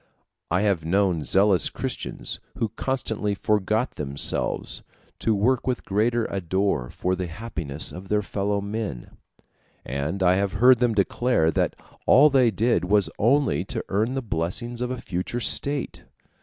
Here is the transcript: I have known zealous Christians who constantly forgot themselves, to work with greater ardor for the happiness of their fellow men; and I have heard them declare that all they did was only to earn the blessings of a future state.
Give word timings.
I 0.49 0.61
have 0.61 0.83
known 0.83 1.23
zealous 1.23 1.69
Christians 1.69 2.39
who 2.57 2.69
constantly 2.69 3.35
forgot 3.35 3.91
themselves, 3.97 4.81
to 5.19 5.35
work 5.35 5.67
with 5.67 5.85
greater 5.85 6.27
ardor 6.27 6.89
for 6.89 7.15
the 7.15 7.27
happiness 7.27 7.91
of 7.91 8.07
their 8.07 8.23
fellow 8.23 8.61
men; 8.61 9.15
and 9.85 10.23
I 10.23 10.37
have 10.37 10.53
heard 10.53 10.79
them 10.79 10.95
declare 10.95 11.51
that 11.51 11.75
all 12.07 12.31
they 12.31 12.49
did 12.49 12.85
was 12.85 13.11
only 13.19 13.63
to 13.65 13.85
earn 13.89 14.15
the 14.15 14.23
blessings 14.23 14.81
of 14.81 14.89
a 14.89 14.97
future 14.97 15.39
state. 15.39 16.03